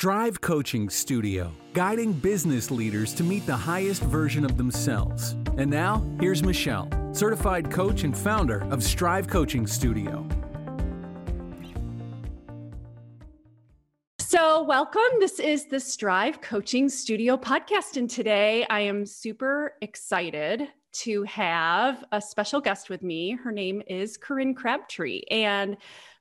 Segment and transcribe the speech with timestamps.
[0.00, 5.32] Strive Coaching Studio, guiding business leaders to meet the highest version of themselves.
[5.56, 10.24] And now, here's Michelle, certified coach and founder of Strive Coaching Studio.
[14.20, 15.02] So, welcome.
[15.18, 17.96] This is the Strive Coaching Studio podcast.
[17.96, 23.32] And today I am super excited to have a special guest with me.
[23.32, 25.22] Her name is Corinne Crabtree.
[25.28, 25.76] And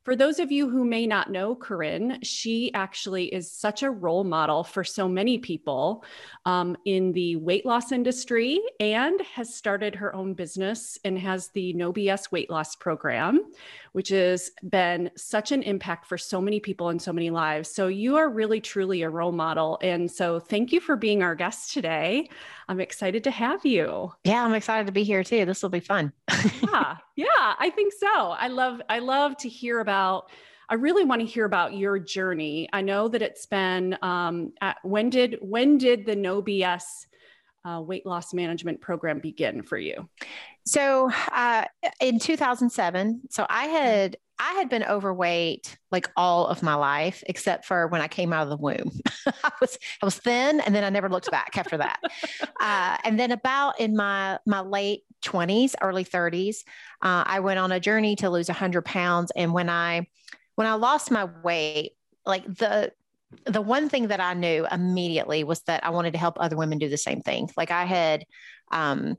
[0.08, 4.24] for those of you who may not know Corinne, she actually is such a role
[4.24, 6.06] model for so many people
[6.46, 11.74] um, in the weight loss industry and has started her own business and has the
[11.74, 13.52] No BS weight loss program,
[13.92, 17.70] which has been such an impact for so many people and so many lives.
[17.70, 19.78] So you are really, truly a role model.
[19.82, 22.30] And so thank you for being our guest today.
[22.70, 24.14] I'm excited to have you.
[24.24, 25.44] Yeah, I'm excited to be here too.
[25.44, 26.14] This will be fun.
[26.64, 28.08] yeah, yeah, I think so.
[28.08, 30.30] I love, I love to hear about
[30.70, 32.68] I really want to hear about your journey.
[32.74, 36.84] I know that it's been um, at, when did when did the No BS
[37.64, 40.10] uh, weight loss management program begin for you?
[40.66, 41.66] So uh,
[42.02, 47.66] in 2007, so I had I had been overweight like all of my life, except
[47.66, 48.92] for when I came out of the womb.
[49.44, 52.00] I was I was thin, and then I never looked back after that.
[52.60, 56.58] Uh, and then about in my my late 20s, early 30s,
[57.02, 59.32] uh, I went on a journey to lose 100 pounds.
[59.36, 60.08] And when I
[60.56, 61.92] when I lost my weight,
[62.26, 62.92] like the
[63.46, 66.78] the one thing that I knew immediately was that I wanted to help other women
[66.78, 67.50] do the same thing.
[67.56, 68.26] Like I had
[68.72, 69.18] um,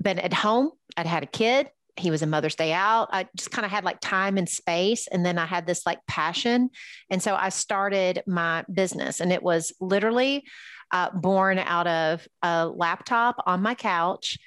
[0.00, 3.08] been at home, I'd had a kid, he was a Mother's Day out.
[3.12, 5.06] I just kind of had like time and space.
[5.08, 6.70] And then I had this like passion.
[7.10, 10.44] And so I started my business, and it was literally
[10.90, 14.38] uh, born out of a laptop on my couch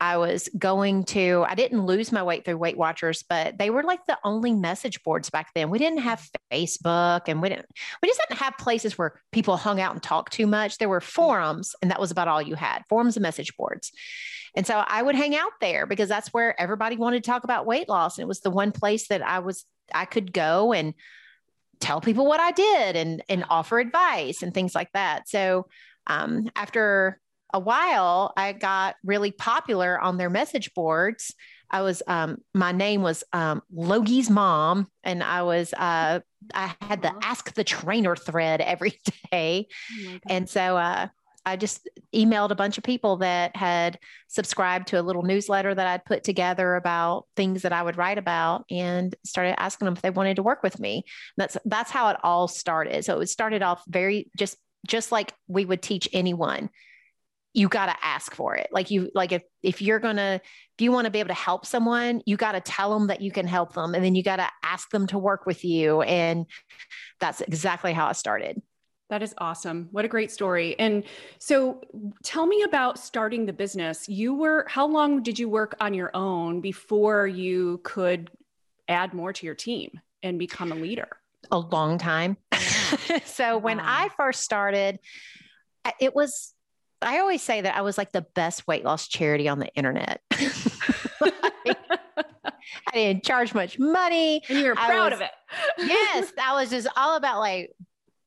[0.00, 3.82] I was going to, I didn't lose my weight through Weight Watchers, but they were
[3.82, 5.70] like the only message boards back then.
[5.70, 7.66] We didn't have Facebook and we didn't,
[8.02, 10.78] we just didn't have places where people hung out and talked too much.
[10.78, 13.90] There were forums, and that was about all you had forums and message boards.
[14.54, 17.66] And so I would hang out there because that's where everybody wanted to talk about
[17.66, 18.18] weight loss.
[18.18, 19.64] And it was the one place that I was,
[19.94, 20.94] I could go and
[21.80, 25.28] tell people what I did and, and offer advice and things like that.
[25.28, 25.66] So
[26.06, 27.20] um, after
[27.52, 31.34] a while, I got really popular on their message boards.
[31.70, 36.20] I was, um, my name was um, Logie's mom, and I was, uh,
[36.54, 38.98] I had the Ask the Trainer thread every
[39.30, 39.66] day.
[40.06, 41.08] Oh and so uh,
[41.44, 45.86] I just emailed a bunch of people that had subscribed to a little newsletter that
[45.86, 50.02] I'd put together about things that I would write about and started asking them if
[50.02, 51.04] they wanted to work with me.
[51.36, 53.04] That's that's how it all started.
[53.04, 54.56] So it started off very just
[54.88, 56.68] just like we would teach anyone
[57.56, 58.68] you got to ask for it.
[58.70, 61.34] Like you, like if, if you're going to, if you want to be able to
[61.34, 63.94] help someone, you got to tell them that you can help them.
[63.94, 66.02] And then you got to ask them to work with you.
[66.02, 66.44] And
[67.18, 68.60] that's exactly how I started.
[69.08, 69.88] That is awesome.
[69.90, 70.78] What a great story.
[70.78, 71.04] And
[71.38, 71.80] so
[72.22, 74.06] tell me about starting the business.
[74.06, 78.30] You were, how long did you work on your own before you could
[78.86, 81.08] add more to your team and become a leader?
[81.50, 82.36] A long time.
[83.24, 84.98] so when I first started,
[86.00, 86.52] it was
[87.02, 90.20] I always say that I was like the best weight loss charity on the internet.
[91.20, 91.34] like,
[92.88, 94.42] I didn't charge much money.
[94.48, 95.30] And you were proud was, of it.
[95.78, 96.32] yes.
[96.42, 97.70] I was just all about like,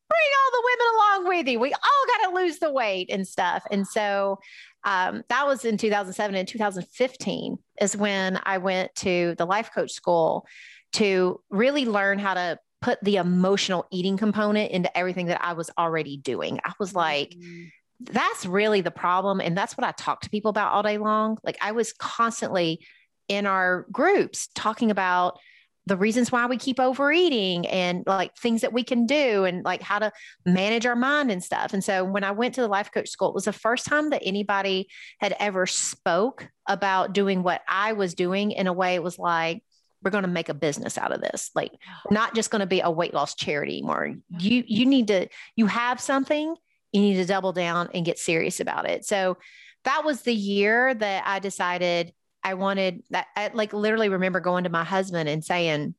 [0.09, 1.59] bring all the women along with you.
[1.59, 3.63] We all got to lose the weight and stuff.
[3.71, 4.39] And so
[4.83, 9.91] um, that was in 2007 and 2015 is when I went to the life coach
[9.91, 10.45] school
[10.93, 15.69] to really learn how to put the emotional eating component into everything that I was
[15.77, 16.59] already doing.
[16.63, 17.65] I was like, mm-hmm
[17.99, 19.41] that's really the problem.
[19.41, 21.37] And that's what I talk to people about all day long.
[21.43, 22.85] Like I was constantly
[23.27, 25.39] in our groups talking about
[25.85, 29.81] the reasons why we keep overeating and like things that we can do and like
[29.81, 30.11] how to
[30.45, 31.73] manage our mind and stuff.
[31.73, 34.11] And so when I went to the life coach school, it was the first time
[34.11, 34.87] that anybody
[35.19, 39.63] had ever spoke about doing what I was doing in a way it was like,
[40.03, 41.49] we're going to make a business out of this.
[41.55, 41.71] Like
[42.09, 44.15] not just going to be a weight loss charity anymore.
[44.37, 46.55] You you need to you have something
[46.91, 49.05] you need to double down and get serious about it.
[49.05, 49.37] So
[49.83, 52.13] that was the year that I decided
[52.43, 53.27] I wanted that.
[53.35, 55.93] I like literally remember going to my husband and saying,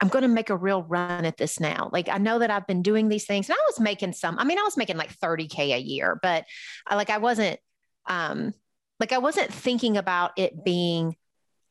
[0.00, 1.90] I'm going to make a real run at this now.
[1.92, 4.44] Like I know that I've been doing these things and I was making some, I
[4.44, 6.44] mean, I was making like 30K a year, but
[6.86, 7.58] I, like I wasn't,
[8.06, 8.52] um,
[9.00, 11.16] like I wasn't thinking about it being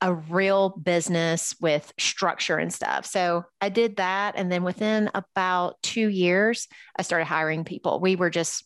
[0.02, 3.06] a real business with structure and stuff.
[3.06, 4.34] So I did that.
[4.36, 6.68] And then within about two years,
[6.98, 8.00] I started hiring people.
[8.00, 8.66] We were just,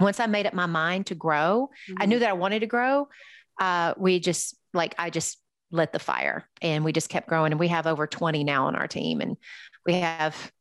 [0.00, 2.02] once I made up my mind to grow, mm-hmm.
[2.02, 2.20] I knew mm-hmm.
[2.20, 3.08] that I wanted to grow.
[3.60, 5.38] Uh, we just, like, I just
[5.70, 7.52] lit the fire and we just kept growing.
[7.52, 9.20] And we have over 20 now on our team.
[9.20, 9.36] And
[9.84, 10.52] we have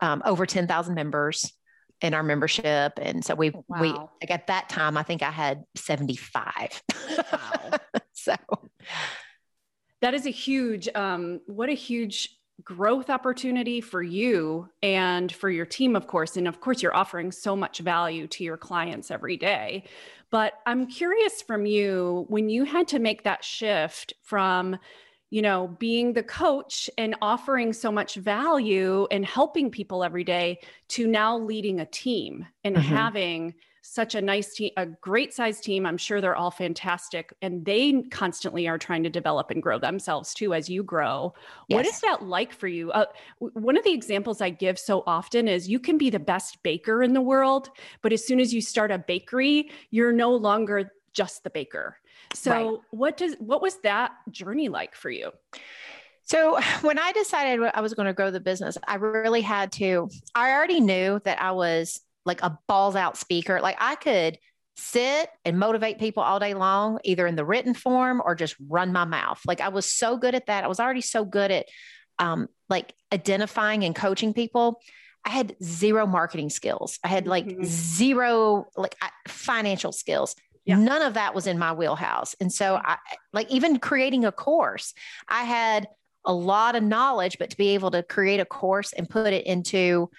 [0.00, 1.52] um, over 10,000 members
[2.00, 2.92] in our membership.
[3.00, 3.80] And so we, Wow.
[3.80, 6.82] we, like at that time, I think I had 75.
[7.18, 7.78] Wow.
[8.12, 8.34] so
[10.00, 15.64] That is a huge, um, what a huge growth opportunity for you and for your
[15.64, 16.36] team, of course.
[16.36, 19.84] And of course, you're offering so much value to your clients every day.
[20.30, 24.78] But I'm curious from you when you had to make that shift from,
[25.30, 30.60] you know, being the coach and offering so much value and helping people every day
[30.88, 32.82] to now leading a team and Mhm.
[32.94, 33.54] having
[33.90, 35.84] such a nice team, a great size team.
[35.84, 40.32] I'm sure they're all fantastic and they constantly are trying to develop and grow themselves
[40.32, 41.34] too as you grow.
[41.66, 42.92] What is that like for you?
[42.92, 43.06] Uh,
[43.40, 46.62] w- one of the examples I give so often is you can be the best
[46.62, 47.70] baker in the world,
[48.00, 51.96] but as soon as you start a bakery, you're no longer just the baker.
[52.32, 52.80] So Right.
[52.90, 55.32] what does what was that journey like for you?
[56.22, 60.08] So when I decided I was going to grow the business, I really had to.
[60.32, 63.60] I already knew that I was like a balls out speaker.
[63.60, 64.38] Like I could
[64.76, 68.92] sit and motivate people all day long, either in the written form or just run
[68.92, 69.40] my mouth.
[69.46, 70.64] Like I was so good at that.
[70.64, 71.66] I was already so good at
[72.18, 74.80] um, like identifying and coaching people.
[75.24, 76.98] I had zero marketing skills.
[77.04, 77.64] I had like Mhm.
[77.64, 80.34] zero like I, financial skills.
[80.64, 80.76] Yeah.
[80.76, 82.34] None of that was in my wheelhouse.
[82.40, 82.96] And so I
[83.32, 84.94] like even creating a course,
[85.28, 85.88] I had
[86.24, 89.46] a lot of knowledge, but to be able to create a course and put it
[89.46, 90.10] into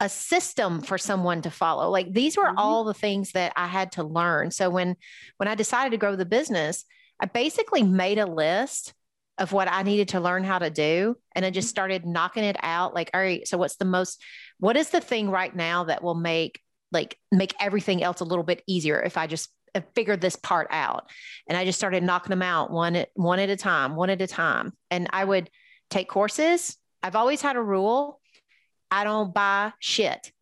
[0.00, 2.54] a system for someone to follow, like these were Mhm.
[2.56, 4.50] all the things that I had to learn.
[4.50, 4.96] So when
[5.38, 6.84] when I decided to grow the business,
[7.20, 8.94] I basically made a list
[9.38, 12.56] of what I needed to learn how to do, and I just started knocking it
[12.60, 12.94] out.
[12.94, 14.20] Like, all right, so what's the most?
[14.58, 16.60] What is the thing right now that will make
[16.90, 20.68] like make everything else a little bit easier if I just uh, figured this part
[20.70, 21.10] out?
[21.48, 24.22] and I just started knocking them out one at one at a time, one at
[24.22, 24.72] a time.
[24.90, 25.50] And I would
[25.90, 26.76] take courses.
[27.02, 28.17] I've always had a rule:
[28.90, 30.32] I don't buy shit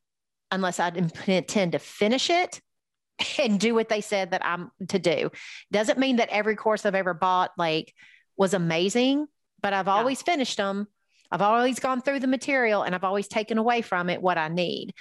[0.50, 0.88] unless I
[1.26, 2.60] intend to finish it
[3.38, 5.31] and do what they said that I'm to do.
[5.72, 7.93] Doesn't mean that every course I've ever bought like
[8.37, 9.26] was amazing,
[9.62, 10.87] but I've always finished them.
[11.31, 14.49] I've always gone through the material and I've always taken away from it what I
[14.49, 14.92] need.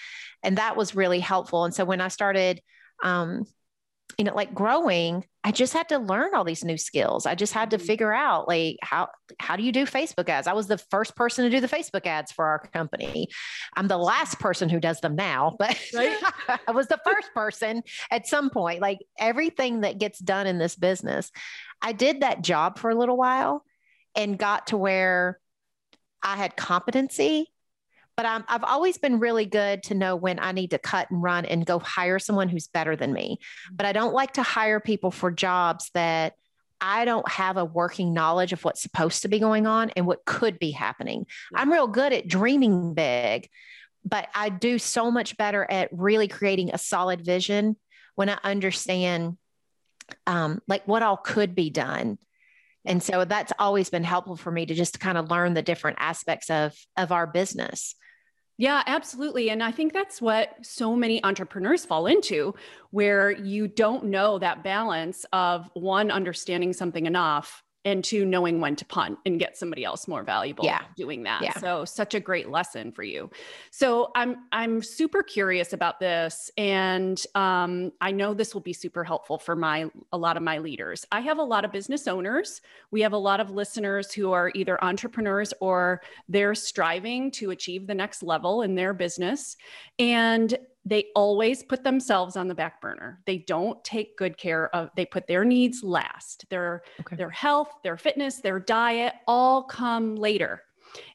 [0.41, 1.65] And that was really helpful.
[1.65, 2.61] And so when I started
[3.03, 3.45] um,
[4.17, 7.53] you know like growing i just had to learn all these new skills i just
[7.53, 7.81] had to Mhm.
[7.85, 9.09] figure out like how
[9.39, 12.05] how do you do facebook ads i was the first person to do the facebook
[12.05, 13.27] ads for our company
[13.75, 16.17] i'm the last person who does them now but Right.
[16.67, 17.81] i was the first person
[18.11, 21.31] at some point like everything that gets done in this business
[21.81, 23.63] i did that job for a little while
[24.15, 25.39] and got to where
[26.23, 27.51] i had competency
[28.15, 31.21] but I'm, I've always been really good to know when I need to cut and
[31.21, 33.39] run and go hire someone who's better than me.
[33.71, 36.33] But I don't like to hire people for jobs that
[36.79, 40.25] I don't have a working knowledge of what's supposed to be going on and what
[40.25, 41.25] could be happening.
[41.53, 43.49] I'm real good at dreaming big,
[44.03, 47.75] but I do so much better at really creating a solid vision
[48.15, 49.37] when I understand
[50.27, 52.17] um, like what all could be done.
[52.85, 55.97] And so that's always been helpful for me to just kind of learn the different
[55.99, 57.95] aspects of of our business.
[58.57, 59.49] Yeah, absolutely.
[59.49, 62.55] And I think that's what so many entrepreneurs fall into,
[62.91, 68.75] where you don't know that balance of one, understanding something enough, and two, knowing when
[68.75, 70.81] to punt and get somebody else more valuable Yeah.
[70.97, 71.43] doing that.
[71.43, 71.53] Yeah.
[71.59, 73.29] So such a great lesson for you.
[73.71, 76.49] So I'm I'm super curious about this.
[76.57, 80.57] And um, I know this will be super helpful for my a lot of my
[80.57, 81.05] leaders.
[81.11, 82.61] I have a lot of business owners.
[82.91, 87.85] We have a lot of listeners who are either entrepreneurs or they're striving to achieve
[87.85, 89.55] the next level in their business
[89.99, 93.19] and they always put themselves on the back burner.
[93.25, 96.45] They don't take good care of they put their needs last.
[96.49, 97.15] Their Okay.
[97.15, 100.61] their health their fitness their diet all come later.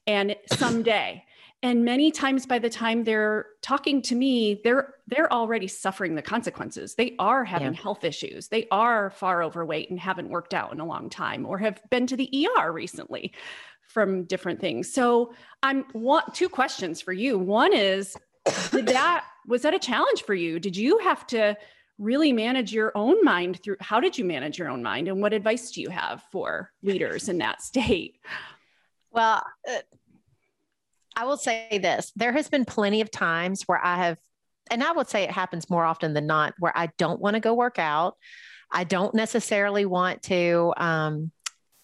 [0.06, 1.24] And someday
[1.62, 6.22] and many times by the time they're talking to me they're they're already suffering the
[6.22, 6.94] consequences.
[6.96, 8.48] They are having health issues.
[8.48, 12.06] They are far overweight and haven't worked out in a long time or have been
[12.08, 13.32] to the ER recently
[13.86, 14.92] from different things.
[14.92, 17.38] So i'm want two questions for you.
[17.38, 18.16] One is
[18.70, 21.56] did that was that a challenge for you did you have to
[21.98, 25.32] really manage your own mind through how did you manage your own mind and what
[25.32, 28.16] advice do you have for leaders in that state
[29.10, 29.78] Well, uh,
[31.16, 34.18] I will say this there has been plenty of times where I have,
[34.70, 37.40] and I would say it happens more often than not, where I don't want to
[37.40, 38.16] go work out.
[38.70, 41.32] I don't necessarily want to um,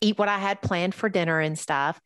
[0.00, 2.00] eat what I had planned for dinner and stuff,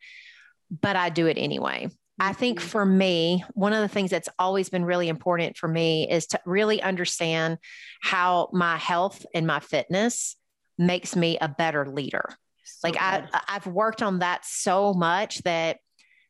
[0.71, 1.91] but I do it anyway.
[2.21, 2.65] I think Mhm.
[2.65, 6.41] for me, one of the things that's always been really important for me is to
[6.45, 7.59] really understand
[8.03, 10.37] how my health and my fitness
[10.79, 15.79] makes me a better leader So like I I've worked on that so much that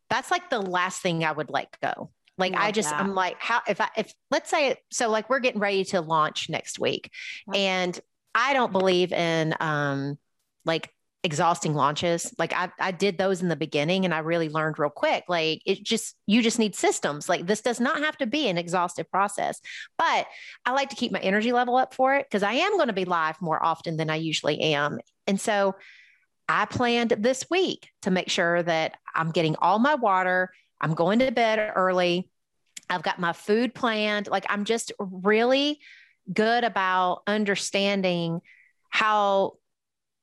[0.09, 3.01] that's like the last thing i would let go Like I, I just, that.
[3.01, 6.49] I'm like, how, if I, if let's say, so like we're getting ready to launch
[6.49, 7.11] next week
[7.55, 8.01] and
[8.35, 10.19] I don't believe in, um,
[10.65, 10.89] like
[11.23, 12.33] exhausting launches.
[12.39, 15.25] Like I, I did those in the beginning and I really learned real quick.
[15.29, 17.29] Like it just, you just need systems.
[17.29, 19.61] Like this does not have to be an exhaustive process,
[19.99, 20.27] but
[20.65, 22.95] I like to keep my energy level up for it because I am going to
[22.95, 24.99] be live more often than I usually am.
[25.27, 25.75] And so
[26.49, 30.51] I planned this week to make sure that I'm getting all my water.
[30.81, 32.31] I'm going to bed early.
[32.89, 34.27] I've got my food planned.
[34.27, 35.81] Like I'm just really
[36.33, 38.41] good about understanding
[38.89, 39.59] how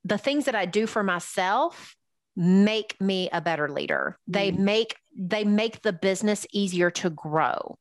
[0.07, 1.95] the things that I do for myself
[2.35, 4.17] make me a better leader.
[4.27, 4.59] They mm.
[4.59, 7.77] make they make the business easier to grow.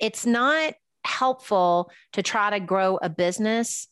[0.00, 3.86] It's not helpful to try to grow a business.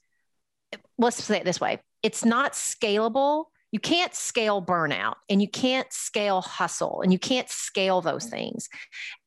[0.99, 1.81] Let's say it this way.
[2.02, 3.47] It's not scalable.
[3.71, 8.69] You can't scale burnout and you can't scale hustle and you can't scale those things.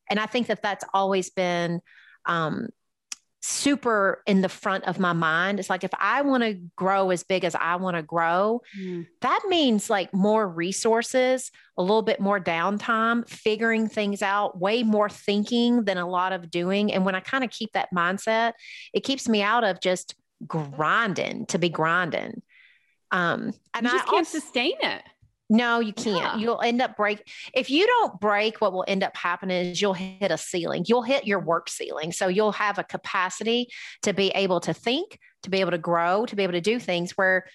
[0.09, 1.81] And I think that that's always been
[2.25, 2.69] um,
[3.41, 5.60] super in the front of my mind.
[5.60, 9.08] It's like if I want to grow as big as I want to grow, mm.
[9.22, 15.10] that means like more resources, a little bit more downtime, figuring things out, way more
[15.10, 16.91] thinking than a lot of doing.
[16.91, 18.53] And when I kind of keep that mindset,
[18.93, 20.15] it keeps me out of just
[20.46, 22.41] grinding to be grinding.
[23.12, 25.01] Um, and you just I can't also, sustain it.
[25.49, 26.17] No, you can't.
[26.17, 26.37] Yeah.
[26.37, 27.27] You'll end up break.
[27.53, 30.85] If you don't break, what will end up happening is you'll hit a ceiling.
[30.87, 32.11] You'll hit your work ceiling.
[32.11, 33.69] So you'll have a capacity
[34.03, 36.79] to be able to think, to be able to grow, to be able to do
[36.79, 37.45] things where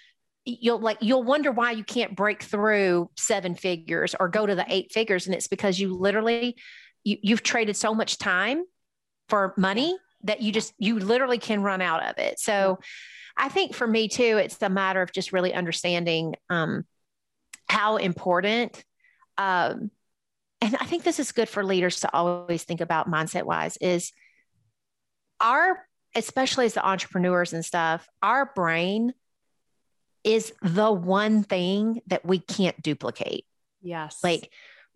[0.44, 4.66] you'll like you'll wonder why you can't break through seven figures or go to the
[4.68, 6.56] eight figures and it's because you literally
[7.02, 8.64] you, you've traded so much time
[9.28, 12.78] for money that you just you literally can run out of it so
[13.38, 16.84] i think for me too it's a matter of just really understanding um,
[17.68, 18.84] how important
[19.38, 19.90] um,
[20.60, 24.12] and i think this is good for leaders to always think about mindset wise is
[25.40, 29.12] our especially as the entrepreneurs and stuff our brain
[30.24, 33.44] is the one thing that we can't duplicate.
[33.82, 34.20] Yes.
[34.24, 34.50] Like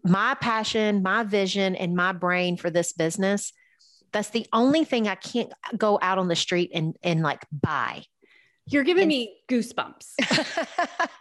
[0.04, 3.52] my passion my vision and my brain for this business
[4.12, 8.00] that's the only thing i can't go out on the street and and like buy
[8.72, 10.14] you're giving and, me goosebumps.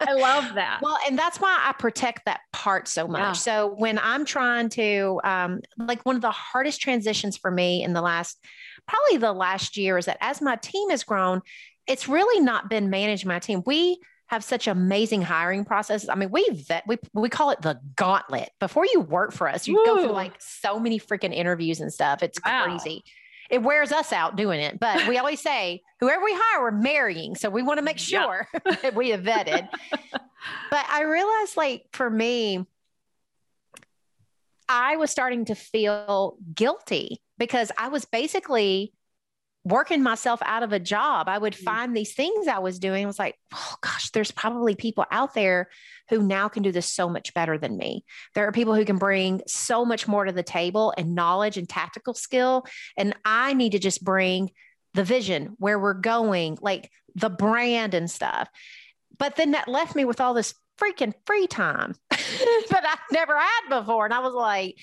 [0.02, 0.80] I love that.
[0.82, 3.22] Well, and that's why I protect that part so much.
[3.22, 3.32] Yeah.
[3.34, 7.94] So when I'm trying to, um, like one of the hardest transitions for me in
[7.94, 8.38] the last,
[8.88, 11.42] probably the last year is that as my team has grown,
[11.88, 13.64] it's really not been managing my team.
[13.66, 16.10] We have such amazing hiring processes.
[16.10, 18.50] I mean, we vet, we, we call it the gauntlet.
[18.60, 22.22] Before you work for us, you go through like so many freaking interviews and stuff.
[22.24, 22.66] It's wow.
[22.66, 23.06] crazy
[23.50, 24.80] it wears us out doing it.
[24.80, 27.36] But we always say, whoever we hire, we're marrying.
[27.36, 28.48] So we want to make sure
[28.82, 29.68] that we have vetted.
[30.12, 32.66] but I realized, like, for me,
[34.70, 38.94] I was starting to feel guilty because I was basically
[39.68, 41.28] working myself out of a job.
[41.28, 41.64] I would mm.
[41.64, 43.04] find these things I was doing.
[43.04, 45.70] I was like, oh gosh, there's probably people out there
[46.10, 48.06] who now can do this so much better than me.
[48.34, 51.68] There are people who can bring so much more to the table and knowledge and
[51.68, 52.66] tactical skill.
[52.96, 54.52] And I need to just bring
[54.94, 58.50] the vision, where we're going, like the brand and stuff.
[59.18, 61.94] But then that left me with all this freaking free time
[62.70, 64.06] that I've never had before.
[64.06, 64.78] And I was like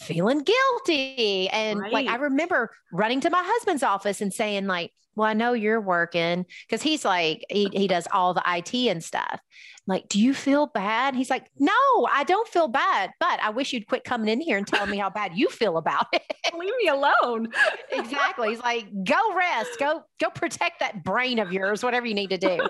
[0.00, 1.48] feeling guilty.
[1.48, 1.92] And right.
[1.92, 5.80] like I remember running to my husband's office and saying, like, well, I know you're
[5.80, 9.40] working because he's like, he, he does all the IT and stuff.
[9.88, 11.16] like, do you feel bad?
[11.16, 11.72] He's like, no,
[12.08, 14.96] I don't feel bad, but I wish you'd quit coming in here and telling me
[14.96, 16.22] how bad you feel about it.
[16.56, 17.48] Leave me alone.
[17.92, 18.50] exactly.
[18.50, 22.38] He's like, go rest, go, go protect that brain of yours, whatever you need to
[22.38, 22.60] do.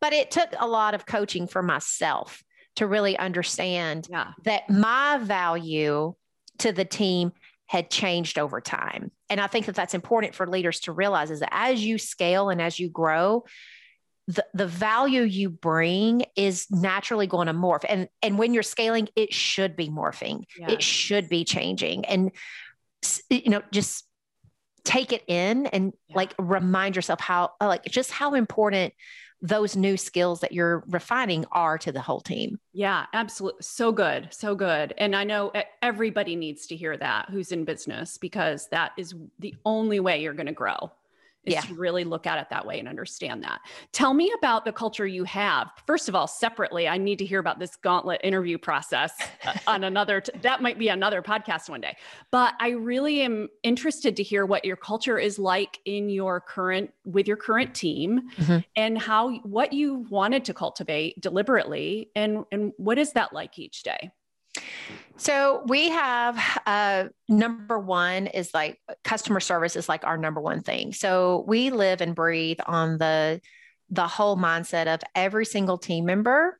[0.00, 2.44] but it took a lot of coaching for myself
[2.76, 4.32] to really understand yeah.
[4.44, 6.14] that my value
[6.58, 7.32] to the team
[7.66, 9.10] had changed over time.
[9.30, 12.50] And I think that that's important for leaders to realize is that as you scale
[12.50, 13.44] and as you grow,
[14.26, 17.84] the, the value you bring is naturally going to morph.
[17.88, 20.44] And, and when you're scaling, it should be morphing.
[20.58, 20.70] Yeah.
[20.70, 22.04] It should be changing.
[22.06, 22.32] And,
[23.28, 24.06] you know, just
[24.84, 26.16] take it in and yeah.
[26.16, 28.94] like remind yourself how, like, just how important
[29.44, 32.58] those new skills that you're refining are to the whole team.
[32.72, 33.60] Yeah, absolutely.
[33.60, 34.28] So good.
[34.30, 34.94] So good.
[34.96, 39.54] And I know everybody needs to hear that who's in business because that is the
[39.66, 40.90] only way you're going to grow
[41.46, 41.60] is yeah.
[41.62, 43.60] to really look at it that way and understand that.
[43.92, 45.70] Tell me about the culture you have.
[45.86, 49.12] First of all, separately, I need to hear about this gauntlet interview process
[49.44, 51.96] uh, on another, t- that might be another podcast one day.
[52.30, 56.92] But I really am interested to hear what your culture is like in your current,
[57.04, 58.58] with your current team mm-hmm.
[58.76, 63.82] and how, what you wanted to cultivate deliberately and, and what is that like each
[63.82, 64.10] day?
[65.16, 70.62] So we have uh, number one is like customer service is like our number one
[70.62, 70.92] thing.
[70.92, 73.40] So we live and breathe on the
[73.90, 76.58] the whole mindset of every single team member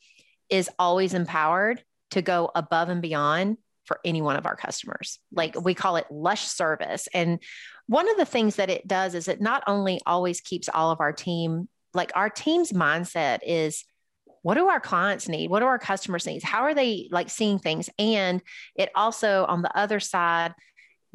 [0.50, 3.56] is always empowered to go above and beyond
[3.87, 5.18] for any one of our customers.
[5.32, 7.08] Like we call it lush service.
[7.12, 7.42] And
[7.87, 11.00] one of the things that it does is it not only always keeps all of
[11.00, 13.84] our team, like our team's mindset is
[14.44, 15.48] what do our clients need?
[15.48, 16.42] What do our customers need?
[16.42, 17.88] How are they like seeing things?
[17.98, 18.42] And
[18.76, 20.52] it also, on the other side,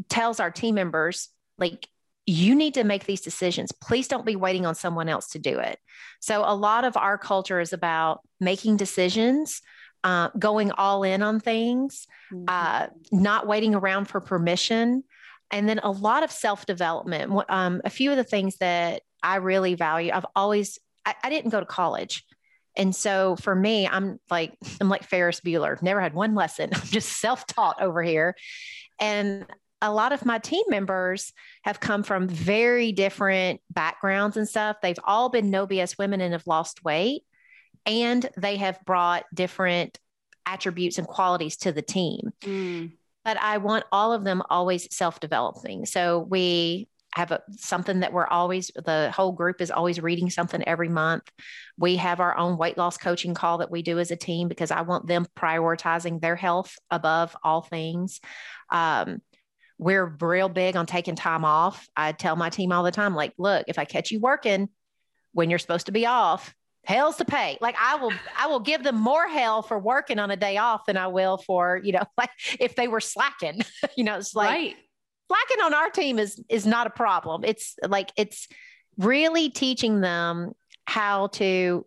[0.09, 1.88] tells our team members, like,
[2.25, 3.71] you need to make these decisions.
[3.71, 5.77] Please don't be waiting on someone else to do it.
[6.19, 9.62] So, a lot of our culture is about making decisions,
[10.03, 12.45] uh, going all in on things, mm-hmm.
[12.48, 15.03] uh, not waiting around for permission,
[15.51, 17.31] and then a lot of self development.
[17.48, 21.51] Um, a few of the things that I really value, I've always, I, I didn't
[21.51, 22.25] go to college.
[22.79, 26.71] And so for me, I'm like, I'm like Ferris Bueller, never had one lesson.
[26.74, 28.36] I'm just self taught over here.
[29.00, 29.45] And
[29.81, 31.31] a lot of my team members
[31.63, 34.77] have come from very different backgrounds and stuff.
[34.81, 37.24] They've all been no BS women and have lost weight.
[37.86, 39.98] And they have brought different
[40.45, 42.31] attributes and qualities to the team.
[42.41, 42.91] Mm.
[43.24, 45.86] But I want all of them always self developing.
[45.86, 50.63] So we have a, something that we're always the whole group is always reading something
[50.68, 51.24] every month.
[51.78, 54.72] We have our own weight loss coaching call that we do as a team because
[54.72, 58.20] i want them prioritizing their health above all things.
[58.70, 59.22] Um,
[59.78, 61.88] we're real big on taking time off.
[61.96, 64.70] I tell my team all the time like look if i catch you working
[65.34, 66.54] when you're supposed to be off
[66.86, 67.58] hell's to pay.
[67.60, 70.86] Like i will i will give them more hell for working on a day off
[70.86, 73.62] than i will for you know like if they were slacking
[73.98, 74.75] you know it's like right
[75.29, 77.43] slacking on our team is is not a problem.
[77.45, 78.48] It's like it's
[78.98, 80.51] really teaching them
[80.86, 81.86] how to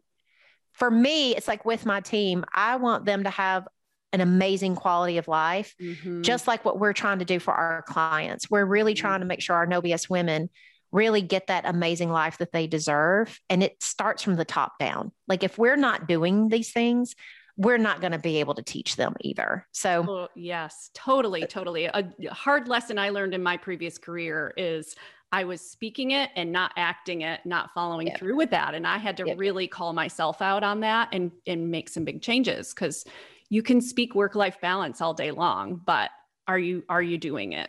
[0.72, 3.66] for me it's like with my team i want them to have
[4.12, 6.22] an amazing quality of life mm-hmm.
[6.22, 9.00] just like what we're trying to do for our clients we're really mm-hmm.
[9.00, 10.48] trying to make sure our no bs women
[10.92, 15.10] really get that amazing life that they deserve and it starts from the top down
[15.26, 17.14] like if we're not doing these things
[17.56, 19.66] we're not going to be able to teach them either.
[19.72, 21.84] So, oh, yes, totally, totally.
[21.84, 24.96] A hard lesson I learned in my previous career is
[25.32, 28.18] I was speaking it and not acting it, not following yep.
[28.18, 28.74] through with that.
[28.74, 29.38] And I had to yep.
[29.38, 33.04] really call myself out on that and, and make some big changes because
[33.48, 36.10] you can speak work life balance all day long, but
[36.48, 37.68] are you are you doing it?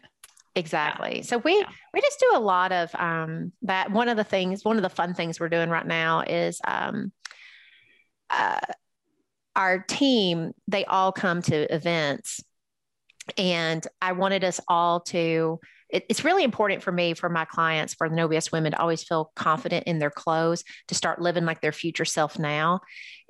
[0.55, 1.17] Exactly.
[1.17, 1.23] Yeah.
[1.23, 1.69] So we yeah.
[1.93, 3.91] we just do a lot of um, that.
[3.91, 7.11] One of the things, one of the fun things we're doing right now is um,
[8.29, 8.59] uh,
[9.55, 12.43] our team, they all come to events.
[13.37, 17.93] And I wanted us all to, it, it's really important for me, for my clients,
[17.93, 21.61] for the No women to always feel confident in their clothes, to start living like
[21.61, 22.81] their future self now.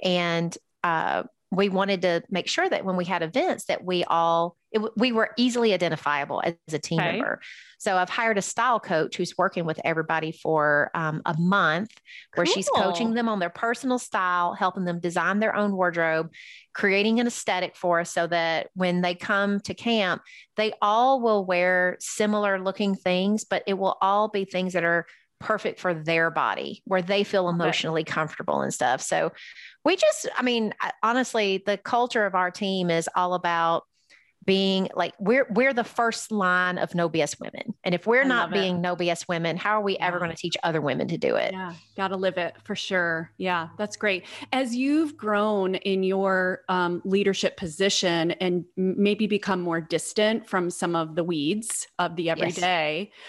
[0.03, 1.23] And uh,
[1.55, 5.11] we wanted to make sure that when we had events that we all it, we
[5.11, 7.13] were easily identifiable as a team okay.
[7.13, 7.39] member
[7.77, 11.91] so i've hired a style coach who's working with everybody for um, a month
[12.35, 16.31] where she's coaching them on their personal style helping them design their own wardrobe
[16.73, 20.21] creating an aesthetic for us so that when they come to camp
[20.57, 25.05] they all will wear similar looking things but it will all be things that are
[25.43, 28.11] perfect for their body where they feel emotionally okay.
[28.11, 29.31] comfortable and stuff so
[29.85, 33.83] we just, I mean, honestly, the culture of our team is all about
[34.45, 37.73] being like we're we're the first line of no BS women.
[37.85, 38.79] And if we're I not being it.
[38.79, 40.07] no BS women, how are we yeah.
[40.07, 41.53] ever going to teach other women to do it?
[41.53, 43.31] Yeah, got to live it for sure.
[43.37, 44.25] Yeah, that's great.
[44.51, 50.93] As you've grown in your um, leadership position and maybe become more distant from some
[50.93, 53.11] of the weeds of the everyday.
[53.11, 53.19] Yes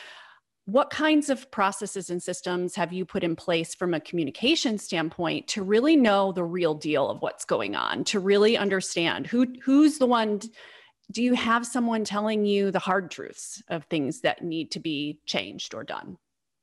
[0.66, 5.46] what kinds of processes and systems have you put in place from a communication standpoint
[5.48, 9.98] to really know the real deal of what's going on to really understand who who's
[9.98, 10.40] the one
[11.11, 15.18] do you have someone telling you the hard truths of things that need to be
[15.27, 16.16] changed or done?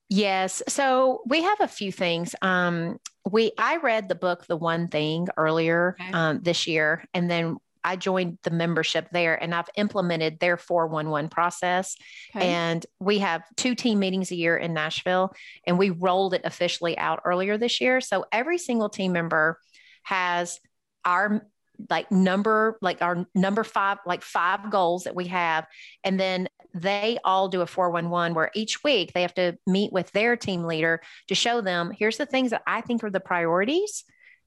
[0.09, 0.63] Yes.
[0.67, 2.33] So we have a few things.
[2.41, 2.97] Um,
[3.29, 6.11] we i read the book the one thing earlier okay.
[6.11, 11.29] um, this year and then I joined the membership there and I've implemented their 411
[11.29, 11.95] process.
[12.35, 12.47] Okay.
[12.47, 15.33] And we have two team meetings a year in Nashville,
[15.65, 18.01] and we rolled it officially out earlier this year.
[18.01, 19.59] So every single team member
[20.03, 20.59] has
[21.05, 21.47] our
[21.89, 25.65] like number like our number five like five goals that we have
[26.03, 30.11] and then they all do a 411 where each week they have to meet with
[30.11, 34.03] their team leader to show them here's the things that i think are the priorities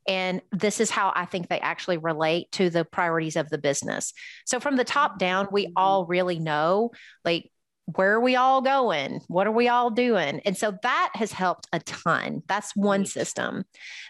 [0.07, 4.13] and this is how I think they actually relate to the priorities of the business.
[4.45, 5.73] So from the top down, we mm-hmm.
[5.77, 6.91] all really know
[7.25, 7.51] like
[7.97, 9.21] where are we all going?
[9.29, 10.41] What are we all doing?
[10.47, 12.43] And so that has helped a ton.
[12.49, 13.65] That's one system.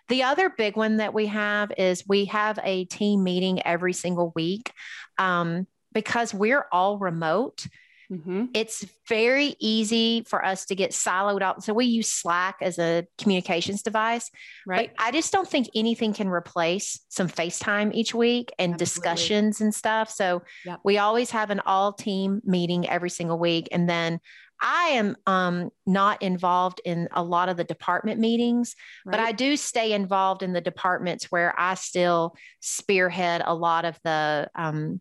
[0.08, 4.32] The other big one that we have is we have a team meeting every single
[4.36, 4.72] week.
[5.18, 7.66] Um, because we're all remote,
[8.14, 8.44] Mm-hmm.
[8.54, 11.64] It's very easy for us to get siloed out.
[11.64, 14.30] So we use Slack as a communications device.
[14.66, 14.92] Right.
[14.96, 18.84] But I just don't think anything can replace some FaceTime each week and Absolutely.
[18.84, 20.10] discussions and stuff.
[20.10, 20.80] So yep.
[20.84, 23.68] we always have an all team meeting every single week.
[23.72, 24.20] And then
[24.60, 29.12] I am um, not involved in a lot of the department meetings, right.
[29.12, 33.98] but I do stay involved in the departments where I still spearhead a lot of
[34.04, 35.00] the um,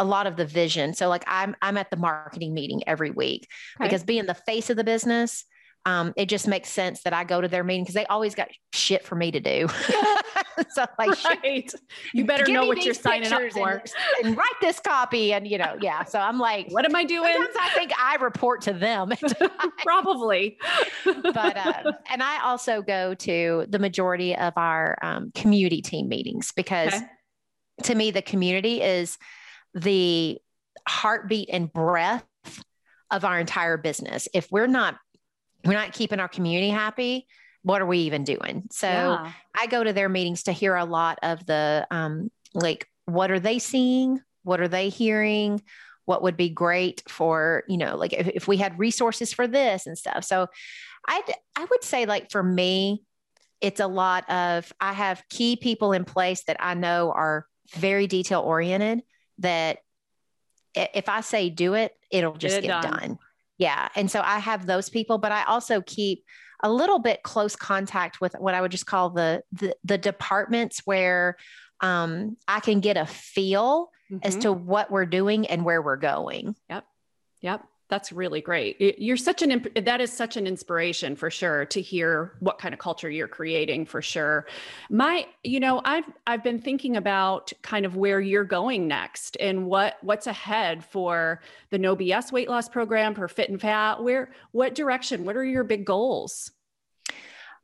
[0.00, 0.94] a lot of the vision.
[0.94, 3.86] So like I'm I'm at the marketing meeting every week okay.
[3.86, 5.44] because being the face of the business,
[5.86, 8.48] um, it just makes sense that I go to their meeting because they always got
[8.72, 9.68] shit for me to do.
[10.70, 11.72] so like, right.
[12.14, 13.92] you better know what you're signing up for and,
[14.24, 15.32] and, write this copy.
[15.32, 16.04] And you know, yeah.
[16.04, 17.32] So I'm like, what am I doing?
[17.32, 19.12] Sometimes I think I report to them.
[19.78, 20.58] Probably.
[21.04, 26.52] but uh, and I also go to the majority of our um, community team meetings
[26.52, 27.06] because okay.
[27.84, 29.18] to me the community is
[29.74, 30.38] the
[30.88, 32.24] heartbeat and breath
[33.10, 34.28] of our entire business.
[34.34, 34.96] If we're not
[35.64, 37.26] we're not keeping our community happy,
[37.62, 38.64] what are we even doing?
[38.70, 39.32] So yeah.
[39.54, 43.40] I go to their meetings to hear a lot of the um, like what are
[43.40, 44.20] they seeing?
[44.42, 45.62] What are they hearing?
[46.06, 49.86] What would be great for, you know, like if, if we had resources for this
[49.86, 50.24] and stuff.
[50.24, 50.46] So
[51.06, 51.22] I
[51.56, 53.02] I would say like for me,
[53.60, 58.06] it's a lot of I have key people in place that I know are very
[58.06, 59.02] detail oriented
[59.40, 59.78] that
[60.74, 62.92] if I say do it, it'll just get, get done.
[62.92, 63.18] done.
[63.58, 63.88] Yeah.
[63.94, 66.24] And so I have those people, but I also keep
[66.62, 70.82] a little bit close contact with what I would just call the the, the departments
[70.84, 71.36] where
[71.80, 74.18] um, I can get a feel mm-hmm.
[74.22, 76.54] as to what we're doing and where we're going.
[76.68, 76.84] Yep.
[77.42, 78.80] Yep that's really great.
[78.98, 82.78] You're such an that is such an inspiration for sure to hear what kind of
[82.78, 84.46] culture you're creating for sure.
[84.88, 89.66] My you know i've i've been thinking about kind of where you're going next and
[89.66, 94.02] what what's ahead for the no bs weight loss program for fit and fat.
[94.02, 96.52] Where what direction what are your big goals?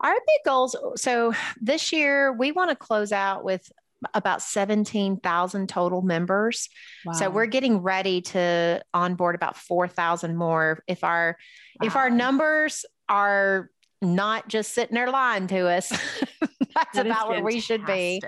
[0.00, 3.70] Our big goals so this year we want to close out with
[4.14, 6.68] about 17,000 total members.
[7.04, 7.12] Wow.
[7.12, 10.82] So we're getting ready to onboard about 4,000 more.
[10.86, 11.36] If our
[11.80, 11.86] wow.
[11.86, 13.70] if our numbers are
[14.02, 15.88] not just sitting there lying to us,
[16.74, 18.22] that's that about where we should be.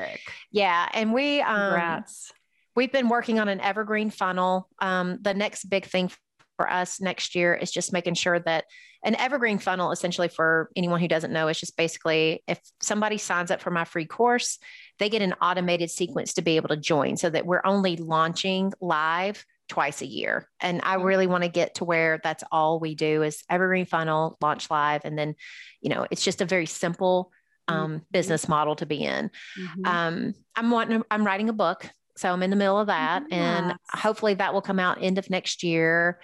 [0.51, 2.33] Yeah, and we um Congrats.
[2.77, 4.69] we've been working on an evergreen funnel.
[4.81, 6.11] Um, the next big thing
[6.57, 8.65] for us next year is just making sure that
[9.05, 13.51] an evergreen funnel essentially for anyone who doesn't know is just basically if somebody signs
[13.51, 14.59] up for my free course
[14.99, 18.73] they get an automated sequence to be able to join so that we're only launching
[18.81, 21.05] live twice a year and i mm-hmm.
[21.05, 25.03] really want to get to where that's all we do is evergreen funnel launch live
[25.05, 25.35] and then
[25.81, 27.31] you know it's just a very simple
[27.69, 28.03] um, mm-hmm.
[28.11, 29.85] business model to be in mm-hmm.
[29.85, 33.39] um, i'm wanting i'm writing a book so i'm in the middle of that yes.
[33.39, 36.19] and hopefully that will come out end of next year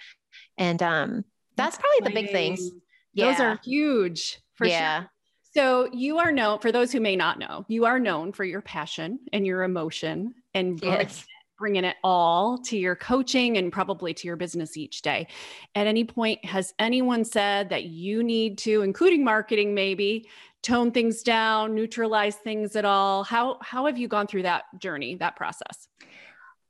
[0.57, 1.25] and um,
[1.57, 2.71] that's, that's probably the big things.
[3.13, 3.33] Yeah.
[3.33, 5.01] Those are huge for yeah.
[5.01, 5.11] sure.
[5.55, 8.61] So you are known for those who may not know, you are known for your
[8.61, 11.25] passion and your emotion and yes.
[11.59, 15.29] bringing it all to your coaching and probably to your business each day.
[15.77, 20.29] At any point, has anyone said that you need to, including marketing, maybe
[20.63, 23.23] tone things down, neutralize things at all?
[23.23, 25.87] How how have you gone through that journey, that process?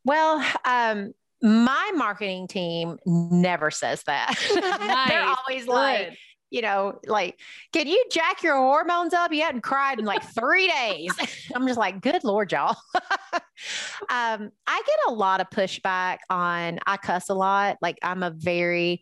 [0.05, 4.35] Well, um, my marketing team never says that.
[4.55, 5.09] Nice.
[5.09, 5.73] They're always Good.
[5.73, 6.19] like,
[6.55, 7.41] you know, like,
[7.73, 9.33] can you jack your hormones up?
[9.33, 11.11] You hadn't cried in like three days.
[11.55, 12.77] I'm just like, good Lord, y'all.
[13.35, 17.79] um, I get a lot of pushback on, I cuss a lot.
[17.83, 19.01] Like, I'm a very,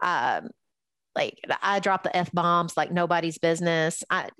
[0.00, 0.50] um,
[1.16, 4.04] like I drop the F bombs like nobody's business.
[4.08, 4.30] I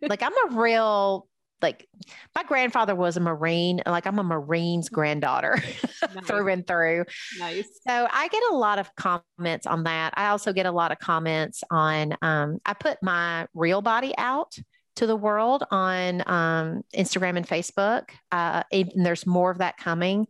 [0.00, 1.26] like I'm a real
[1.62, 1.88] like
[2.34, 5.62] my grandfather was a marine like i'm a marine's granddaughter
[6.14, 6.26] nice.
[6.26, 7.04] through and through.
[7.38, 7.68] Nice.
[7.86, 10.14] So i get a lot of comments on that.
[10.16, 14.54] I also get a lot of comments on um, i put my real body out
[14.96, 20.26] to the world on um, instagram and facebook uh, and there's more of that coming.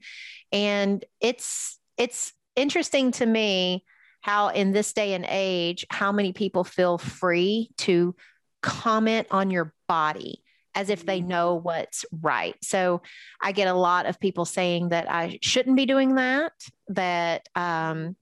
[0.52, 3.84] And it's it's interesting to me
[4.20, 8.14] how in this day and age how many people feel free to
[8.62, 10.41] comment on your body
[10.74, 11.28] as if they mm-hmm.
[11.28, 12.56] know what's right.
[12.62, 13.02] So
[13.40, 16.52] I get a lot of people saying that I shouldn't be doing that.
[16.88, 18.16] That um,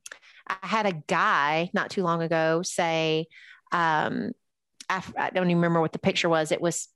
[0.47, 3.27] I had a guy not too long ago say,
[3.73, 4.33] um,
[4.89, 6.51] I, I don't even remember what the picture was.
[6.53, 6.89] It was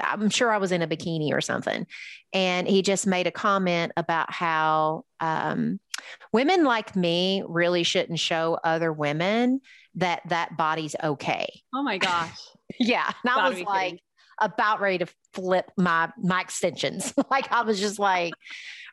[0.00, 1.86] I'm sure I was in a bikini or something.
[2.32, 5.80] And he just made a comment about how um,
[6.32, 9.60] women like me really shouldn't show other women
[9.96, 11.62] that that body's okay.
[11.74, 12.38] Oh my gosh.
[12.78, 13.10] yeah.
[13.24, 14.00] And I was like,
[14.40, 17.12] about ready to flip my my extensions.
[17.30, 18.34] like I was just like,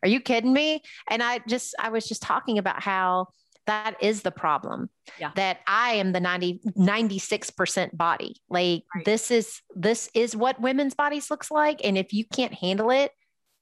[0.02, 0.82] are you kidding me?
[1.10, 3.28] And I just I was just talking about how
[3.66, 5.32] that is the problem yeah.
[5.36, 9.06] that i am the 90 96% body like right.
[9.06, 13.12] this is this is what women's bodies looks like and if you can't handle it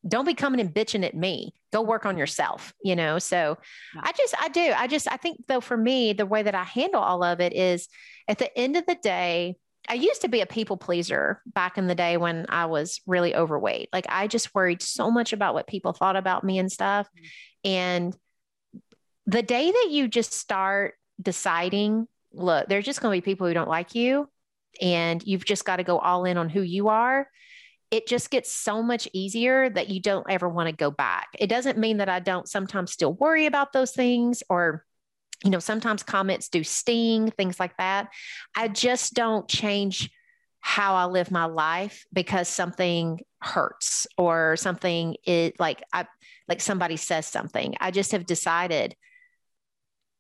[0.08, 3.58] don't be coming and bitching at me go work on yourself you know so
[3.96, 4.02] yeah.
[4.04, 6.64] i just i do i just i think though for me the way that i
[6.64, 7.88] handle all of it is
[8.28, 9.56] at the end of the day
[9.90, 13.36] I used to be a people pleaser back in the day when I was really
[13.36, 13.90] overweight.
[13.92, 17.08] Like I just worried so much about what people thought about me and stuff.
[17.08, 17.70] Mm-hmm.
[17.70, 18.18] And
[19.26, 23.54] the day that you just start deciding, look, there's just going to be people who
[23.54, 24.28] don't like you,
[24.82, 27.28] and you've just got to go all in on who you are.
[27.92, 31.28] It just gets so much easier that you don't ever want to go back.
[31.38, 34.86] It doesn't mean that I don't sometimes still worry about those things or
[35.44, 38.10] you know, sometimes comments do sting, things like that.
[38.56, 40.10] I just don't change
[40.60, 46.06] how I live my life because something hurts or something is like I
[46.48, 47.76] like somebody says something.
[47.80, 48.96] I just have decided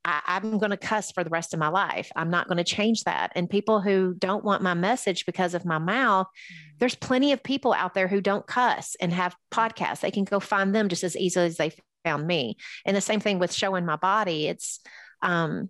[0.04, 2.12] I, am going to cuss for the rest of my life.
[2.16, 3.32] I'm not going to change that.
[3.36, 6.80] And people who don't want my message because of my mouth, mm.
[6.80, 10.00] there's plenty of people out there who don't cuss and have podcasts.
[10.00, 11.72] They can go find them just as easily as they
[12.04, 12.58] found me.
[12.84, 14.48] And the same thing with showing my body.
[14.48, 14.80] It's,
[15.22, 15.70] um,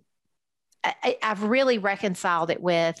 [0.84, 2.98] I, have really reconciled it with,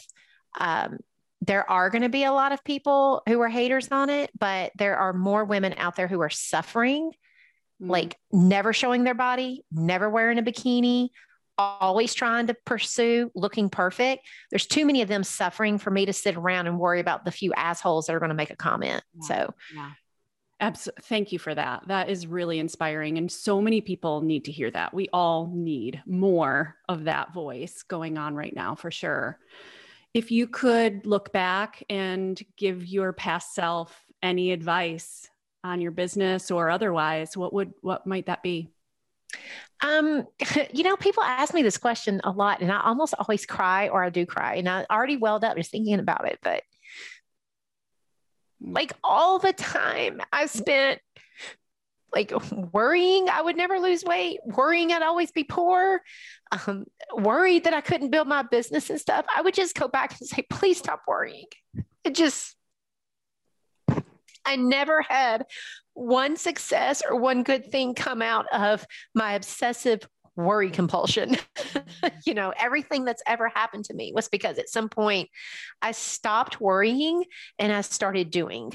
[0.58, 0.98] um,
[1.40, 4.72] there are going to be a lot of people who are haters on it, but
[4.76, 7.10] there are more women out there who are suffering
[7.82, 7.90] mm.
[7.90, 11.08] like never showing their body, never wearing a bikini,
[11.58, 14.26] always trying to pursue looking perfect.
[14.50, 17.30] There's too many of them suffering for me to sit around and worry about the
[17.30, 19.02] few assholes that are going to make a comment.
[19.14, 19.26] Yeah.
[19.26, 19.90] So, yeah.
[20.62, 21.02] Absolutely.
[21.02, 21.82] Thank you for that.
[21.88, 23.18] That is really inspiring.
[23.18, 24.94] And so many people need to hear that.
[24.94, 29.40] We all need more of that voice going on right now, for sure.
[30.14, 35.28] If you could look back and give your past self any advice
[35.64, 38.68] on your business or otherwise, what would what might that be?
[39.80, 40.28] Um,
[40.72, 44.04] you know, people ask me this question a lot, and I almost always cry or
[44.04, 46.38] I do cry, and I already welled up just thinking about it.
[46.40, 46.62] But.
[48.62, 51.00] Like all the time I spent
[52.14, 52.32] like
[52.72, 56.02] worrying I would never lose weight, worrying I'd always be poor,
[56.66, 59.24] um, worried that I couldn't build my business and stuff.
[59.34, 61.46] I would just go back and say, please stop worrying.
[62.04, 62.54] It just
[64.44, 65.46] I never had
[65.94, 70.00] one success or one good thing come out of my obsessive
[70.36, 71.36] worry compulsion.
[72.26, 75.28] you know, everything that's ever happened to me was because at some point
[75.80, 77.24] I stopped worrying
[77.58, 78.72] and I started doing.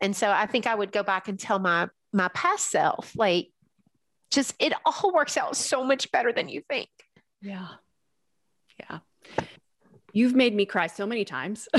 [0.00, 3.48] And so I think I would go back and tell my my past self like
[4.30, 6.88] just it all works out so much better than you think.
[7.40, 7.68] Yeah.
[8.80, 8.98] Yeah.
[10.12, 11.68] You've made me cry so many times.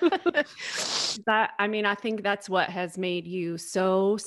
[1.26, 4.18] that I mean, I think that's what has made you so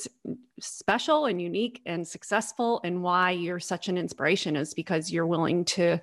[0.60, 5.64] special and unique and successful, and why you're such an inspiration is because you're willing
[5.66, 5.98] to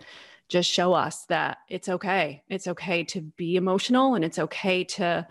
[0.49, 2.43] just show us that it's okay.
[2.49, 5.27] It's okay to be emotional, and it's okay to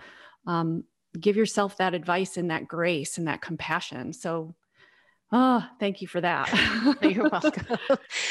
[0.47, 0.85] um,
[1.19, 4.13] give yourself that advice and that grace and that compassion.
[4.13, 4.55] So,
[5.33, 6.99] oh, thank you for that.
[7.03, 7.79] You're welcome.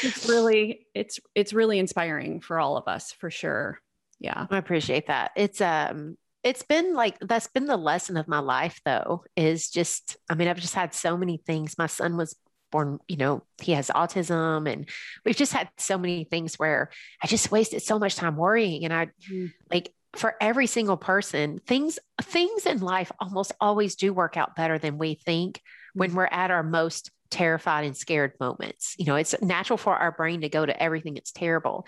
[0.02, 3.80] it's really, it's it's really inspiring for all of us, for sure
[4.20, 8.38] yeah i appreciate that it's um it's been like that's been the lesson of my
[8.38, 12.36] life though is just i mean i've just had so many things my son was
[12.70, 14.88] born you know he has autism and
[15.24, 16.90] we've just had so many things where
[17.22, 19.52] i just wasted so much time worrying and i mm.
[19.70, 24.78] like for every single person things things in life almost always do work out better
[24.78, 25.60] than we think
[25.94, 26.14] when mm.
[26.14, 28.94] we're at our most terrified and scared moments.
[28.98, 31.86] You know, it's natural for our brain to go to everything that's terrible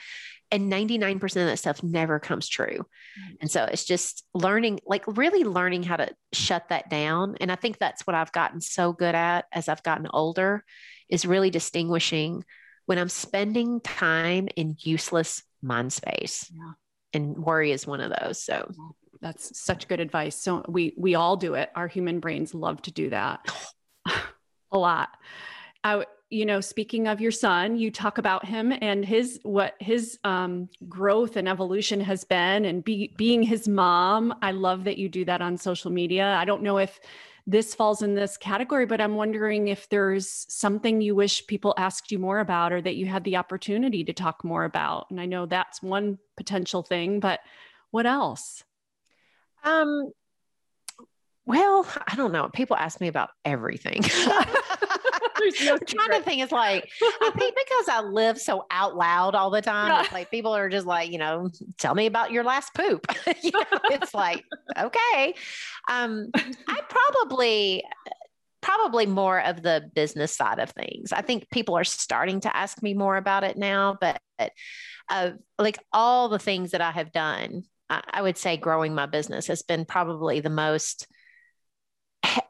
[0.50, 2.78] and 99% of that stuff never comes true.
[2.78, 3.36] Mm.
[3.42, 7.36] And so it's just learning, like really learning how to shut that down.
[7.40, 10.64] And I think that's what I've gotten so good at as I've gotten older
[11.08, 12.44] is really distinguishing
[12.86, 16.50] when I'm spending time in useless mind space.
[16.50, 16.72] Yeah.
[17.12, 18.42] And worry is one of those.
[18.42, 18.70] So
[19.20, 20.36] that's such good advice.
[20.36, 21.70] So we we all do it.
[21.74, 23.40] Our human brains love to do that
[24.72, 25.10] a lot.
[25.84, 30.18] I you know speaking of your son you talk about him and his what his
[30.24, 34.34] um, growth and evolution has been and be, being his mom.
[34.42, 36.34] I love that you do that on social media.
[36.38, 37.00] I don't know if
[37.46, 42.12] this falls in this category but i'm wondering if there's something you wish people asked
[42.12, 45.06] you more about or that you had the opportunity to talk more about.
[45.10, 47.40] And i know that's one potential thing but
[47.90, 48.62] what else?
[49.64, 50.12] Um
[51.48, 54.02] well i don't know people ask me about everything
[55.64, 56.42] no trying to think.
[56.42, 60.02] It's like I think because I live so out loud all the time, yeah.
[60.02, 63.06] it's like people are just like, you know, tell me about your last poop.
[63.42, 64.44] you know, it's like
[64.76, 65.34] okay.
[65.88, 67.84] Um, I probably
[68.60, 71.12] probably more of the business side of things.
[71.12, 74.20] I think people are starting to ask me more about it now, but
[75.08, 79.06] uh, like all the things that I have done, I, I would say growing my
[79.06, 81.06] business has been probably the most,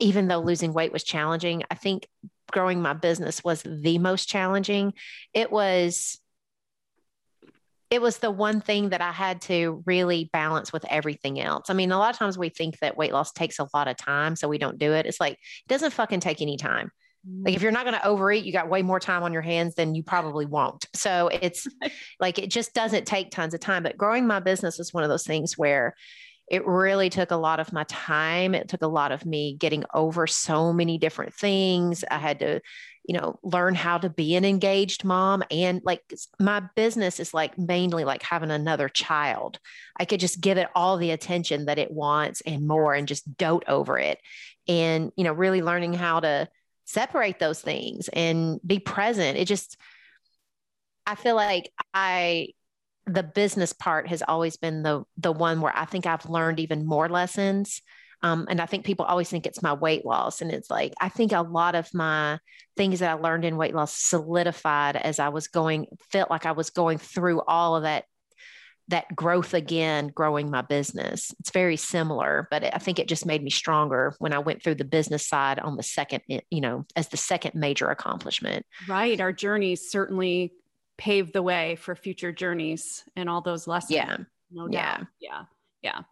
[0.00, 2.08] even though losing weight was challenging, I think
[2.50, 4.94] growing my business was the most challenging.
[5.34, 6.18] It was
[7.90, 11.70] it was the one thing that I had to really balance with everything else.
[11.70, 13.96] I mean, a lot of times we think that weight loss takes a lot of
[13.96, 15.06] time, so we don't do it.
[15.06, 16.90] It's like it doesn't fucking take any time.
[17.44, 19.74] Like if you're not going to overeat, you got way more time on your hands
[19.74, 20.86] than you probably won't.
[20.94, 21.66] So it's
[22.20, 23.82] like it just doesn't take tons of time.
[23.82, 25.94] But growing my business is one of those things where
[26.50, 28.54] it really took a lot of my time.
[28.54, 32.04] It took a lot of me getting over so many different things.
[32.10, 32.60] I had to
[33.08, 35.42] you know, learn how to be an engaged mom.
[35.50, 36.02] And like
[36.38, 39.58] my business is like mainly like having another child.
[39.98, 43.38] I could just give it all the attention that it wants and more and just
[43.38, 44.18] dote over it.
[44.68, 46.48] And, you know, really learning how to
[46.84, 49.38] separate those things and be present.
[49.38, 49.78] It just,
[51.06, 52.48] I feel like I,
[53.08, 56.86] the business part has always been the the one where I think I've learned even
[56.86, 57.82] more lessons.
[58.22, 60.40] Um, and I think people always think it's my weight loss.
[60.40, 62.40] And it's like, I think a lot of my
[62.76, 66.50] things that I learned in weight loss solidified as I was going, felt like I
[66.52, 68.04] was going through all of that
[68.88, 71.34] that growth again growing my business.
[71.40, 74.76] It's very similar but i think it just made me stronger when i went through
[74.76, 78.64] the business side on the second you know as the second major accomplishment.
[78.88, 79.20] Right.
[79.20, 80.54] Our journeys certainly
[80.98, 84.16] paved the way for future journeys and all those lessons yeah.
[84.50, 85.06] no doubt.
[85.20, 85.44] Yeah.
[85.82, 85.82] Yeah.
[85.82, 86.02] Yeah.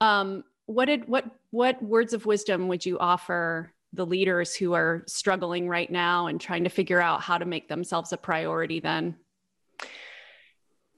[0.00, 5.02] Um what did what what words of wisdom would you offer the leaders who are
[5.06, 9.16] struggling right now and trying to figure out how to make themselves a priority then?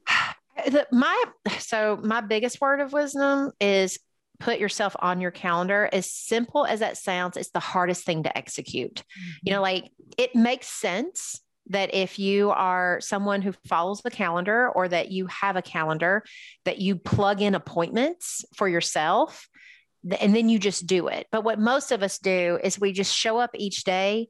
[0.67, 1.25] The, my
[1.59, 3.99] so my biggest word of wisdom is
[4.39, 5.91] put yourself on your calendar.
[5.93, 8.95] As simple as that sounds it's the hardest thing to execute.
[8.95, 9.31] Mm-hmm.
[9.43, 14.69] you know like it makes sense that if you are someone who follows the calendar
[14.69, 16.23] or that you have a calendar
[16.65, 19.49] that you plug in appointments for yourself
[20.21, 21.27] and then you just do it.
[21.33, 24.29] But what most of us do is we just show up each day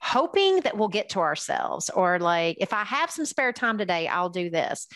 [0.00, 4.08] hoping that we'll get to ourselves or like if I have some spare time today,
[4.08, 4.88] I'll do this.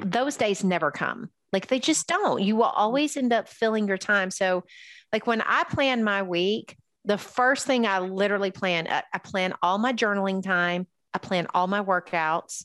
[0.00, 1.28] Those days never come.
[1.52, 2.42] Like they just don't.
[2.42, 4.30] You will always end up filling your time.
[4.30, 4.64] So
[5.12, 9.78] like when I plan my week, the first thing I literally plan, I plan all
[9.78, 12.64] my journaling time, I plan all my workouts,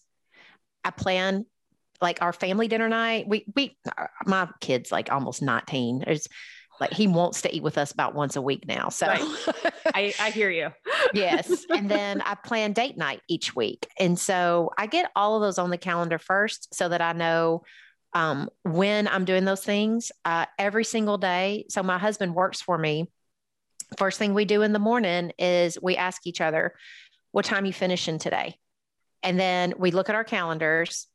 [0.84, 1.46] I plan
[2.02, 3.28] like our family dinner night.
[3.28, 3.78] We we
[4.26, 6.04] my kids like almost 19.
[6.06, 6.28] There's
[6.80, 8.90] like he wants to eat with us about once a week now.
[8.90, 9.22] So right.
[9.94, 10.72] I, I hear you.
[11.14, 11.66] yes.
[11.70, 13.88] And then I plan date night each week.
[14.00, 17.64] And so I get all of those on the calendar first so that I know
[18.14, 21.66] um, when I'm doing those things uh, every single day.
[21.70, 23.10] So my husband works for me.
[23.98, 26.74] First thing we do in the morning is we ask each other,
[27.34, 28.58] what time you finishing today?
[29.24, 31.08] And then we look at our calendars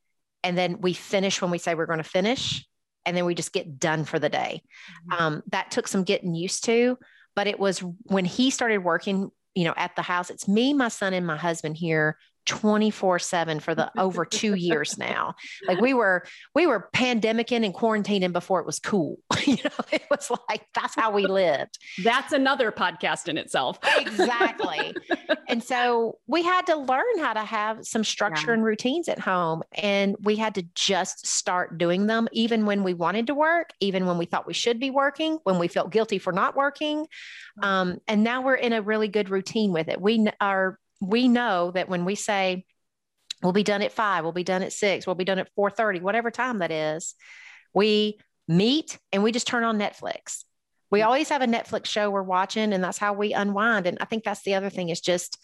[0.42, 2.66] and then we finish when we say we're going to finish
[3.06, 4.62] and then we just get done for the day.
[5.10, 5.22] Mm-hmm.
[5.22, 6.98] Um, that took some getting used to,
[7.34, 10.28] but it was when he started working, you know, at the house.
[10.28, 14.98] It's me, my son, and my husband here 24 7 for the over two years
[14.98, 15.34] now.
[15.66, 16.24] Like we were,
[16.54, 19.18] we were pandemicing and quarantining before it was cool.
[19.44, 21.78] you know, it was like, that's how we lived.
[22.02, 23.78] That's another podcast in itself.
[23.98, 24.94] exactly.
[25.48, 28.54] And so we had to learn how to have some structure yeah.
[28.54, 29.62] and routines at home.
[29.72, 34.06] And we had to just start doing them, even when we wanted to work, even
[34.06, 37.06] when we thought we should be working, when we felt guilty for not working.
[37.62, 40.00] Um, and now we're in a really good routine with it.
[40.00, 42.64] We are we know that when we say
[43.42, 46.00] we'll be done at five, we'll be done at six, we'll be done at 4:30,
[46.00, 47.14] whatever time that is,
[47.72, 50.44] we meet and we just turn on Netflix.
[50.90, 51.06] We mm-hmm.
[51.06, 53.86] always have a Netflix show we're watching, and that's how we unwind.
[53.86, 55.38] And I think that's the other thing is just,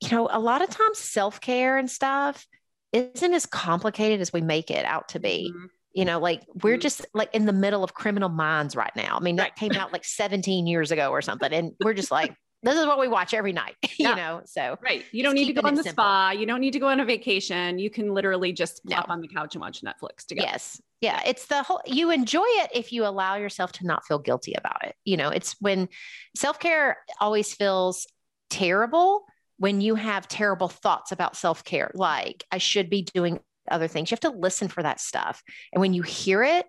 [0.00, 2.46] you know, a lot of times self-care and stuff
[2.92, 5.52] isn't as complicated as we make it out to be.
[5.54, 5.66] Mm-hmm.
[5.94, 6.80] You know, like we're mm-hmm.
[6.80, 9.16] just like in the middle of criminal minds right now.
[9.16, 11.52] I mean, that came out like 17 years ago or something.
[11.52, 14.42] And we're just like, this is what we watch every night, you know?
[14.44, 15.04] So, right.
[15.10, 16.02] You don't need to go on the simple.
[16.02, 16.30] spa.
[16.30, 17.78] You don't need to go on a vacation.
[17.78, 19.14] You can literally just plop no.
[19.14, 20.48] on the couch and watch Netflix together.
[20.50, 20.80] Yes.
[21.00, 21.20] Yeah.
[21.26, 24.84] It's the whole, you enjoy it if you allow yourself to not feel guilty about
[24.84, 24.94] it.
[25.04, 25.88] You know, it's when
[26.36, 28.06] self care always feels
[28.50, 29.24] terrible
[29.58, 33.38] when you have terrible thoughts about self care, like I should be doing
[33.70, 34.10] other things.
[34.10, 35.42] You have to listen for that stuff.
[35.72, 36.66] And when you hear it,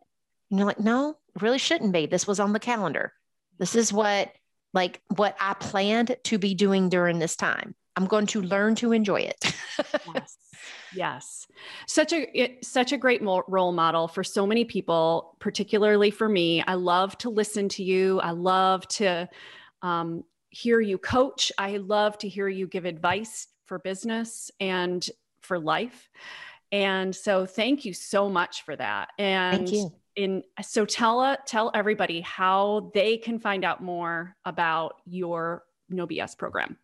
[0.50, 2.06] you're like, no, really shouldn't be.
[2.06, 3.12] This was on the calendar.
[3.58, 4.32] This is what
[4.74, 7.76] like what I planned to be doing during this time.
[7.96, 9.56] I'm going to learn to enjoy it.
[10.16, 10.38] yes.
[10.96, 11.48] Yes.
[11.88, 16.64] Such a it, such a great role model for so many people, particularly for me.
[16.66, 18.20] I love to listen to you.
[18.20, 19.30] I love to
[19.82, 21.52] um, hear you coach.
[21.58, 25.08] I love to hear you give advice for business and
[25.42, 26.10] for life.
[26.72, 29.10] And so thank you so much for that.
[29.20, 29.92] And thank you.
[30.16, 36.06] In so tell uh, tell everybody how they can find out more about your No
[36.06, 36.78] BS program.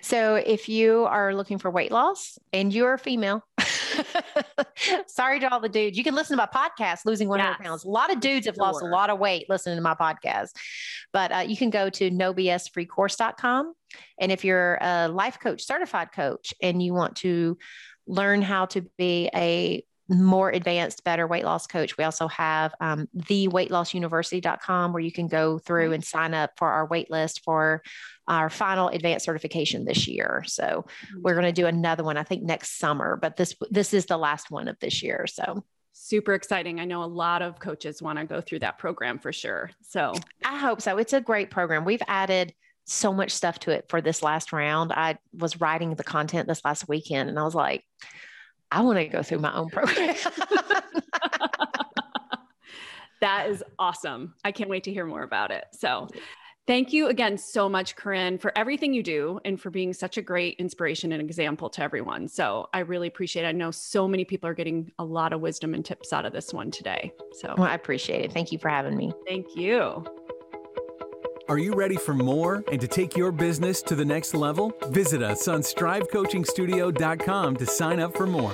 [0.00, 3.42] So if you are looking for weight loss and you're a female,
[5.06, 5.96] sorry to all the dudes.
[5.96, 7.66] You can listen to my podcast, Losing 100 yes.
[7.66, 7.84] Pounds.
[7.84, 8.64] A lot of dudes have sure.
[8.64, 10.50] lost a lot of weight listening to my podcast.
[11.12, 13.74] But uh, you can go to nobsfreecourse.com.
[14.20, 17.58] And if you're a life coach, certified coach, and you want to
[18.06, 21.96] learn how to be a more advanced, better weight loss coach.
[21.96, 26.86] We also have um, theweightlossuniversity.com where you can go through and sign up for our
[26.86, 27.82] wait list for
[28.26, 30.42] our final advanced certification this year.
[30.46, 30.86] So
[31.16, 34.16] we're going to do another one, I think next summer, but this this is the
[34.16, 35.26] last one of this year.
[35.26, 36.80] So super exciting.
[36.80, 39.70] I know a lot of coaches want to go through that program for sure.
[39.82, 40.12] So
[40.44, 40.98] I hope so.
[40.98, 41.84] It's a great program.
[41.84, 42.54] We've added
[42.84, 44.92] so much stuff to it for this last round.
[44.92, 47.84] I was writing the content this last weekend and I was like,
[48.72, 50.14] I want to go through my own program.
[53.20, 54.34] that is awesome.
[54.44, 55.64] I can't wait to hear more about it.
[55.72, 56.08] So,
[56.66, 60.22] thank you again so much, Corinne, for everything you do and for being such a
[60.22, 62.28] great inspiration and example to everyone.
[62.28, 63.48] So, I really appreciate it.
[63.48, 66.32] I know so many people are getting a lot of wisdom and tips out of
[66.32, 67.12] this one today.
[67.32, 68.32] So, well, I appreciate it.
[68.32, 69.12] Thank you for having me.
[69.26, 70.04] Thank you.
[71.50, 74.72] Are you ready for more and to take your business to the next level?
[74.90, 78.52] Visit us on strivecoachingstudio.com to sign up for more.